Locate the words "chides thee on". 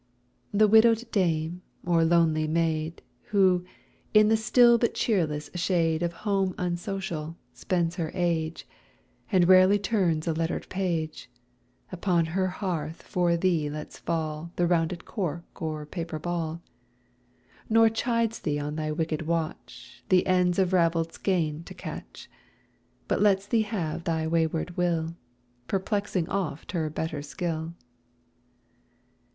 17.87-18.77